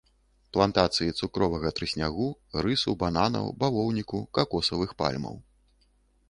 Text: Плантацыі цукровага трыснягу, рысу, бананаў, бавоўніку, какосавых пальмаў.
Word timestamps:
Плантацыі 0.55 1.11
цукровага 1.19 1.69
трыснягу, 1.79 2.25
рысу, 2.67 2.95
бананаў, 3.03 3.45
бавоўніку, 3.65 4.23
какосавых 4.39 4.97
пальмаў. 5.05 5.37